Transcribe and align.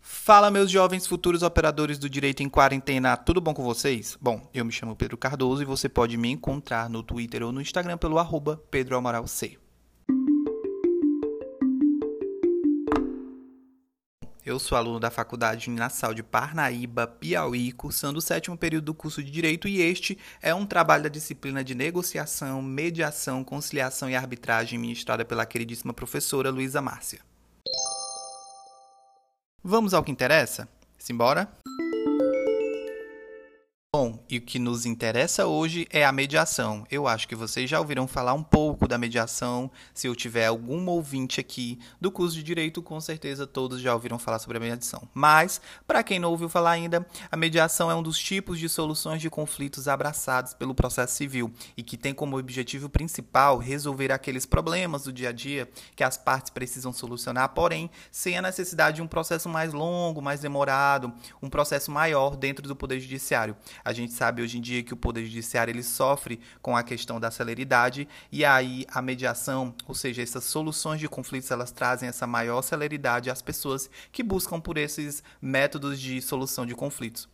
Fala, 0.00 0.50
meus 0.50 0.70
jovens 0.70 1.06
futuros 1.06 1.42
operadores 1.42 1.98
do 1.98 2.08
direito 2.08 2.42
em 2.42 2.48
quarentena, 2.48 3.16
tudo 3.16 3.40
bom 3.40 3.52
com 3.52 3.64
vocês? 3.64 4.16
Bom, 4.20 4.48
eu 4.54 4.64
me 4.64 4.70
chamo 4.70 4.94
Pedro 4.94 5.16
Cardoso 5.16 5.62
e 5.62 5.64
você 5.64 5.88
pode 5.88 6.16
me 6.16 6.28
encontrar 6.28 6.88
no 6.88 7.02
Twitter 7.02 7.42
ou 7.42 7.50
no 7.50 7.60
Instagram 7.60 7.98
pelo 7.98 8.18
arroba 8.18 8.62
Pedro 8.70 8.96
Amaral 8.96 9.26
C. 9.26 9.58
Eu 14.44 14.58
sou 14.58 14.76
aluno 14.76 14.98
da 14.98 15.10
Faculdade 15.10 15.70
Nassau 15.70 16.14
de 16.14 16.22
Parnaíba, 16.22 17.06
Piauí, 17.06 17.72
cursando 17.72 18.18
o 18.18 18.22
sétimo 18.22 18.56
período 18.56 18.86
do 18.86 18.94
curso 18.94 19.22
de 19.22 19.30
Direito 19.30 19.68
e 19.68 19.80
este 19.80 20.18
é 20.42 20.54
um 20.54 20.66
trabalho 20.66 21.02
da 21.02 21.08
disciplina 21.08 21.62
de 21.62 21.74
negociação, 21.74 22.60
mediação, 22.62 23.44
conciliação 23.44 24.08
e 24.08 24.16
arbitragem 24.16 24.78
ministrada 24.78 25.24
pela 25.24 25.46
queridíssima 25.46 25.92
professora 25.92 26.50
Luísa 26.50 26.80
Márcia. 26.80 27.29
Vamos 29.62 29.92
ao 29.92 30.02
que 30.02 30.10
interessa? 30.10 30.66
Simbora? 30.98 31.48
E 34.30 34.38
o 34.38 34.40
que 34.40 34.60
nos 34.60 34.86
interessa 34.86 35.48
hoje 35.48 35.88
é 35.90 36.04
a 36.04 36.12
mediação. 36.12 36.86
Eu 36.88 37.08
acho 37.08 37.26
que 37.26 37.34
vocês 37.34 37.68
já 37.68 37.80
ouviram 37.80 38.06
falar 38.06 38.32
um 38.32 38.44
pouco 38.44 38.86
da 38.86 38.96
mediação. 38.96 39.68
Se 39.92 40.06
eu 40.06 40.14
tiver 40.14 40.46
algum 40.46 40.88
ouvinte 40.88 41.40
aqui 41.40 41.80
do 42.00 42.12
curso 42.12 42.36
de 42.36 42.44
direito, 42.44 42.80
com 42.80 43.00
certeza 43.00 43.44
todos 43.44 43.80
já 43.80 43.92
ouviram 43.92 44.20
falar 44.20 44.38
sobre 44.38 44.58
a 44.58 44.60
mediação. 44.60 45.02
Mas, 45.12 45.60
para 45.84 46.04
quem 46.04 46.20
não 46.20 46.30
ouviu 46.30 46.48
falar 46.48 46.70
ainda, 46.70 47.04
a 47.28 47.36
mediação 47.36 47.90
é 47.90 47.94
um 47.96 48.04
dos 48.04 48.20
tipos 48.20 48.60
de 48.60 48.68
soluções 48.68 49.20
de 49.20 49.28
conflitos 49.28 49.88
abraçados 49.88 50.54
pelo 50.54 50.76
processo 50.76 51.16
civil 51.16 51.52
e 51.76 51.82
que 51.82 51.96
tem 51.96 52.14
como 52.14 52.38
objetivo 52.38 52.88
principal 52.88 53.58
resolver 53.58 54.12
aqueles 54.12 54.46
problemas 54.46 55.02
do 55.02 55.12
dia 55.12 55.30
a 55.30 55.32
dia 55.32 55.68
que 55.96 56.04
as 56.04 56.16
partes 56.16 56.50
precisam 56.50 56.92
solucionar, 56.92 57.48
porém, 57.48 57.90
sem 58.12 58.38
a 58.38 58.42
necessidade 58.42 58.96
de 58.96 59.02
um 59.02 59.08
processo 59.08 59.48
mais 59.48 59.72
longo, 59.72 60.22
mais 60.22 60.38
demorado, 60.38 61.12
um 61.42 61.50
processo 61.50 61.90
maior 61.90 62.36
dentro 62.36 62.68
do 62.68 62.76
Poder 62.76 63.00
Judiciário. 63.00 63.56
A 63.84 63.92
gente 63.92 64.19
sabe 64.20 64.42
hoje 64.42 64.58
em 64.58 64.60
dia 64.60 64.82
que 64.82 64.92
o 64.92 64.98
Poder 64.98 65.24
Judiciário 65.24 65.72
ele 65.72 65.82
sofre 65.82 66.38
com 66.60 66.76
a 66.76 66.82
questão 66.82 67.18
da 67.18 67.30
celeridade 67.30 68.06
e 68.30 68.44
aí 68.44 68.84
a 68.92 69.00
mediação, 69.00 69.74
ou 69.88 69.94
seja, 69.94 70.20
essas 70.20 70.44
soluções 70.44 71.00
de 71.00 71.08
conflitos, 71.08 71.50
elas 71.50 71.70
trazem 71.70 72.06
essa 72.06 72.26
maior 72.26 72.60
celeridade 72.60 73.30
às 73.30 73.40
pessoas 73.40 73.88
que 74.12 74.22
buscam 74.22 74.60
por 74.60 74.76
esses 74.76 75.22
métodos 75.40 75.98
de 75.98 76.20
solução 76.20 76.66
de 76.66 76.74
conflitos. 76.74 77.30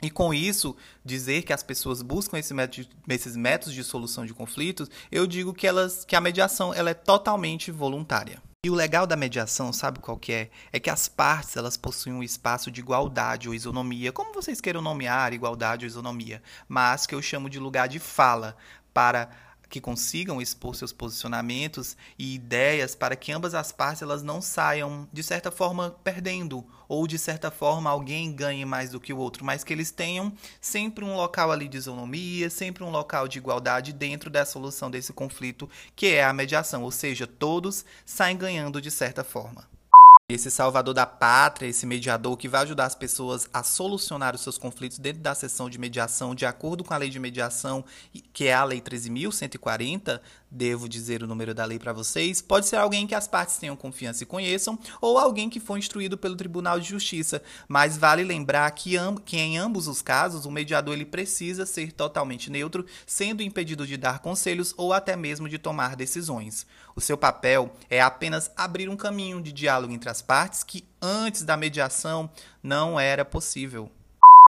E 0.00 0.08
com 0.08 0.32
isso, 0.32 0.74
dizer 1.04 1.42
que 1.42 1.52
as 1.52 1.62
pessoas 1.62 2.00
buscam 2.00 2.38
esse 2.38 2.54
método, 2.54 2.88
esses 3.06 3.36
métodos 3.36 3.74
de 3.74 3.84
solução 3.84 4.24
de 4.24 4.32
conflitos, 4.32 4.88
eu 5.12 5.26
digo 5.26 5.52
que, 5.52 5.66
elas, 5.66 6.06
que 6.06 6.16
a 6.16 6.22
mediação 6.22 6.72
ela 6.72 6.88
é 6.88 6.94
totalmente 6.94 7.70
voluntária. 7.70 8.40
E 8.64 8.70
o 8.70 8.74
legal 8.74 9.06
da 9.06 9.14
mediação, 9.14 9.74
sabe 9.74 9.98
qual 9.98 10.16
que 10.16 10.32
é? 10.32 10.50
É 10.72 10.80
que 10.80 10.88
as 10.88 11.06
partes 11.06 11.54
elas 11.54 11.76
possuem 11.76 12.14
um 12.14 12.22
espaço 12.22 12.70
de 12.70 12.80
igualdade 12.80 13.46
ou 13.46 13.54
isonomia, 13.54 14.10
como 14.10 14.32
vocês 14.32 14.58
queiram 14.58 14.80
nomear 14.80 15.34
igualdade 15.34 15.84
ou 15.84 15.86
isonomia, 15.86 16.42
mas 16.66 17.04
que 17.04 17.14
eu 17.14 17.20
chamo 17.20 17.50
de 17.50 17.58
lugar 17.58 17.88
de 17.88 17.98
fala 17.98 18.56
para 18.94 19.28
que 19.74 19.80
consigam 19.80 20.40
expor 20.40 20.76
seus 20.76 20.92
posicionamentos 20.92 21.96
e 22.16 22.36
ideias 22.36 22.94
para 22.94 23.16
que 23.16 23.32
ambas 23.32 23.54
as 23.54 23.72
partes 23.72 24.02
elas 24.02 24.22
não 24.22 24.40
saiam 24.40 25.08
de 25.12 25.20
certa 25.20 25.50
forma 25.50 25.90
perdendo 26.04 26.64
ou 26.86 27.08
de 27.08 27.18
certa 27.18 27.50
forma 27.50 27.90
alguém 27.90 28.32
ganhe 28.32 28.64
mais 28.64 28.90
do 28.90 29.00
que 29.00 29.12
o 29.12 29.18
outro, 29.18 29.44
mas 29.44 29.64
que 29.64 29.72
eles 29.72 29.90
tenham 29.90 30.32
sempre 30.60 31.04
um 31.04 31.16
local 31.16 31.50
ali 31.50 31.66
de 31.66 31.76
isonomia, 31.76 32.48
sempre 32.50 32.84
um 32.84 32.90
local 32.90 33.26
de 33.26 33.38
igualdade 33.38 33.92
dentro 33.92 34.30
da 34.30 34.46
solução 34.46 34.88
desse 34.88 35.12
conflito, 35.12 35.68
que 35.96 36.06
é 36.06 36.22
a 36.22 36.32
mediação, 36.32 36.84
ou 36.84 36.92
seja, 36.92 37.26
todos 37.26 37.84
saem 38.06 38.36
ganhando 38.36 38.80
de 38.80 38.92
certa 38.92 39.24
forma. 39.24 39.73
Esse 40.26 40.50
salvador 40.50 40.94
da 40.94 41.04
pátria, 41.04 41.68
esse 41.68 41.84
mediador 41.84 42.34
que 42.38 42.48
vai 42.48 42.62
ajudar 42.62 42.86
as 42.86 42.94
pessoas 42.94 43.46
a 43.52 43.62
solucionar 43.62 44.34
os 44.34 44.40
seus 44.40 44.56
conflitos 44.56 44.98
dentro 44.98 45.20
da 45.20 45.34
sessão 45.34 45.68
de 45.68 45.76
mediação, 45.76 46.34
de 46.34 46.46
acordo 46.46 46.82
com 46.82 46.94
a 46.94 46.96
lei 46.96 47.10
de 47.10 47.18
mediação, 47.18 47.84
que 48.32 48.46
é 48.46 48.54
a 48.54 48.64
Lei 48.64 48.80
13.140, 48.80 50.18
devo 50.50 50.88
dizer 50.88 51.22
o 51.22 51.26
número 51.26 51.52
da 51.52 51.66
lei 51.66 51.78
para 51.78 51.92
vocês, 51.92 52.40
pode 52.40 52.66
ser 52.66 52.76
alguém 52.76 53.06
que 53.06 53.14
as 53.14 53.28
partes 53.28 53.58
tenham 53.58 53.76
confiança 53.76 54.22
e 54.22 54.26
conheçam, 54.26 54.78
ou 54.98 55.18
alguém 55.18 55.50
que 55.50 55.60
foi 55.60 55.78
instruído 55.78 56.16
pelo 56.16 56.36
Tribunal 56.36 56.80
de 56.80 56.88
Justiça. 56.88 57.42
Mas 57.68 57.98
vale 57.98 58.24
lembrar 58.24 58.70
que, 58.70 58.94
que 59.26 59.36
em 59.36 59.58
ambos 59.58 59.88
os 59.88 60.00
casos, 60.00 60.46
o 60.46 60.50
mediador 60.50 60.94
ele 60.94 61.04
precisa 61.04 61.66
ser 61.66 61.92
totalmente 61.92 62.50
neutro, 62.50 62.86
sendo 63.04 63.42
impedido 63.42 63.86
de 63.86 63.98
dar 63.98 64.20
conselhos 64.20 64.72
ou 64.76 64.94
até 64.94 65.16
mesmo 65.16 65.50
de 65.50 65.58
tomar 65.58 65.96
decisões. 65.96 66.66
O 66.96 67.00
seu 67.00 67.18
papel 67.18 67.74
é 67.90 68.00
apenas 68.00 68.50
abrir 68.56 68.88
um 68.88 68.96
caminho 68.96 69.42
de 69.42 69.52
diálogo 69.52 69.92
entre 69.92 70.08
as 70.08 70.13
partes 70.22 70.62
que 70.62 70.84
antes 71.00 71.42
da 71.42 71.56
mediação 71.56 72.30
não 72.62 72.98
era 72.98 73.24
possível 73.24 73.90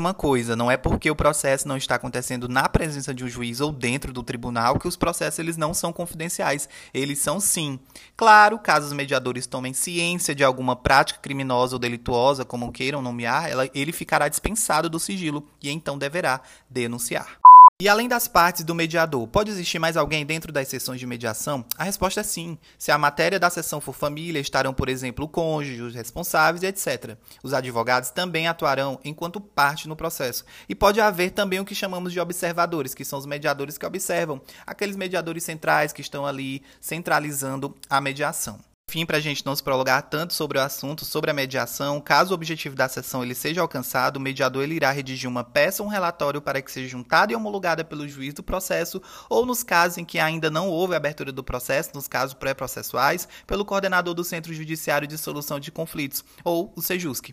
uma 0.00 0.14
coisa, 0.14 0.56
não 0.56 0.70
é 0.70 0.76
porque 0.76 1.10
o 1.10 1.14
processo 1.14 1.68
não 1.68 1.76
está 1.76 1.94
acontecendo 1.94 2.48
na 2.48 2.68
presença 2.68 3.12
de 3.14 3.22
um 3.22 3.28
juiz 3.28 3.60
ou 3.60 3.70
dentro 3.70 4.12
do 4.12 4.22
tribunal 4.22 4.78
que 4.78 4.88
os 4.88 4.96
processos 4.96 5.38
eles 5.38 5.56
não 5.58 5.74
são 5.74 5.92
confidenciais. 5.92 6.68
Eles 6.92 7.18
são 7.18 7.38
sim. 7.38 7.78
Claro, 8.16 8.58
caso 8.58 8.86
os 8.86 8.92
mediadores 8.92 9.46
tomem 9.46 9.74
ciência 9.74 10.34
de 10.34 10.42
alguma 10.42 10.74
prática 10.74 11.20
criminosa 11.20 11.76
ou 11.76 11.78
delituosa, 11.78 12.44
como 12.44 12.72
queiram 12.72 13.02
nomear, 13.02 13.50
ela, 13.50 13.68
ele 13.74 13.92
ficará 13.92 14.26
dispensado 14.26 14.88
do 14.88 14.98
sigilo 14.98 15.46
e 15.62 15.70
então 15.70 15.98
deverá 15.98 16.40
denunciar. 16.68 17.39
E 17.80 17.88
além 17.88 18.06
das 18.06 18.28
partes 18.28 18.62
do 18.62 18.74
mediador, 18.74 19.26
pode 19.26 19.50
existir 19.50 19.78
mais 19.78 19.96
alguém 19.96 20.26
dentro 20.26 20.52
das 20.52 20.68
sessões 20.68 21.00
de 21.00 21.06
mediação? 21.06 21.64
A 21.78 21.84
resposta 21.84 22.20
é 22.20 22.22
sim. 22.22 22.58
Se 22.76 22.92
a 22.92 22.98
matéria 22.98 23.40
da 23.40 23.48
sessão 23.48 23.80
for 23.80 23.94
família, 23.94 24.38
estarão, 24.38 24.74
por 24.74 24.90
exemplo, 24.90 25.24
o 25.24 25.28
cônjuge, 25.28 25.80
os 25.80 25.94
responsáveis, 25.94 26.62
etc. 26.62 27.16
Os 27.42 27.54
advogados 27.54 28.10
também 28.10 28.46
atuarão 28.46 29.00
enquanto 29.02 29.40
parte 29.40 29.88
no 29.88 29.96
processo. 29.96 30.44
E 30.68 30.74
pode 30.74 31.00
haver 31.00 31.30
também 31.30 31.58
o 31.58 31.64
que 31.64 31.74
chamamos 31.74 32.12
de 32.12 32.20
observadores, 32.20 32.92
que 32.94 33.02
são 33.02 33.18
os 33.18 33.24
mediadores 33.24 33.78
que 33.78 33.86
observam, 33.86 34.42
aqueles 34.66 34.94
mediadores 34.94 35.42
centrais 35.42 35.90
que 35.90 36.02
estão 36.02 36.26
ali 36.26 36.62
centralizando 36.82 37.74
a 37.88 37.98
mediação. 37.98 38.60
Enfim, 38.90 39.06
para 39.06 39.18
a 39.18 39.20
gente 39.20 39.46
não 39.46 39.54
se 39.54 39.62
prolongar 39.62 40.02
tanto 40.02 40.34
sobre 40.34 40.58
o 40.58 40.60
assunto, 40.60 41.04
sobre 41.04 41.30
a 41.30 41.32
mediação, 41.32 42.00
caso 42.00 42.32
o 42.32 42.34
objetivo 42.34 42.74
da 42.74 42.88
sessão 42.88 43.22
ele 43.22 43.36
seja 43.36 43.60
alcançado, 43.60 44.16
o 44.16 44.20
mediador 44.20 44.64
ele 44.64 44.74
irá 44.74 44.90
redigir 44.90 45.30
uma 45.30 45.44
peça 45.44 45.80
ou 45.80 45.88
um 45.88 45.92
relatório 45.92 46.42
para 46.42 46.60
que 46.60 46.72
seja 46.72 46.88
juntada 46.88 47.32
e 47.32 47.36
homologada 47.36 47.84
pelo 47.84 48.08
juiz 48.08 48.34
do 48.34 48.42
processo, 48.42 49.00
ou 49.28 49.46
nos 49.46 49.62
casos 49.62 49.98
em 49.98 50.04
que 50.04 50.18
ainda 50.18 50.50
não 50.50 50.68
houve 50.68 50.96
abertura 50.96 51.30
do 51.30 51.44
processo, 51.44 51.92
nos 51.94 52.08
casos 52.08 52.34
pré-processuais, 52.34 53.28
pelo 53.46 53.64
coordenador 53.64 54.12
do 54.12 54.24
Centro 54.24 54.52
Judiciário 54.52 55.06
de 55.06 55.16
Solução 55.16 55.60
de 55.60 55.70
Conflitos, 55.70 56.24
ou 56.42 56.72
o 56.74 56.82
SEJUSC. 56.82 57.32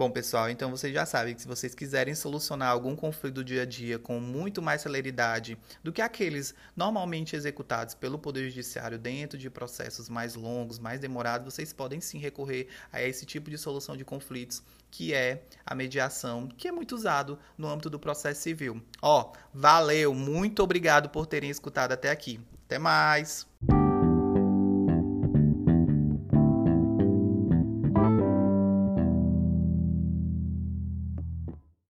Bom, 0.00 0.10
pessoal, 0.10 0.48
então 0.48 0.70
vocês 0.70 0.94
já 0.94 1.04
sabem 1.04 1.34
que 1.34 1.42
se 1.42 1.46
vocês 1.46 1.74
quiserem 1.74 2.14
solucionar 2.14 2.70
algum 2.70 2.96
conflito 2.96 3.34
do 3.34 3.44
dia 3.44 3.64
a 3.64 3.66
dia 3.66 3.98
com 3.98 4.18
muito 4.18 4.62
mais 4.62 4.80
celeridade 4.80 5.58
do 5.84 5.92
que 5.92 6.00
aqueles 6.00 6.54
normalmente 6.74 7.36
executados 7.36 7.94
pelo 7.94 8.18
Poder 8.18 8.48
Judiciário 8.48 8.98
dentro 8.98 9.36
de 9.36 9.50
processos 9.50 10.08
mais 10.08 10.34
longos, 10.34 10.78
mais 10.78 11.00
demorados, 11.00 11.52
vocês 11.52 11.74
podem 11.74 12.00
sim 12.00 12.18
recorrer 12.18 12.68
a 12.90 13.02
esse 13.02 13.26
tipo 13.26 13.50
de 13.50 13.58
solução 13.58 13.94
de 13.94 14.02
conflitos, 14.02 14.62
que 14.90 15.12
é 15.12 15.42
a 15.66 15.74
mediação, 15.74 16.48
que 16.48 16.66
é 16.66 16.72
muito 16.72 16.94
usado 16.94 17.38
no 17.58 17.68
âmbito 17.68 17.90
do 17.90 18.00
processo 18.00 18.40
civil. 18.40 18.82
Ó, 19.02 19.34
valeu, 19.52 20.14
muito 20.14 20.62
obrigado 20.62 21.10
por 21.10 21.26
terem 21.26 21.50
escutado 21.50 21.92
até 21.92 22.10
aqui. 22.10 22.40
Até 22.64 22.78
mais! 22.78 23.46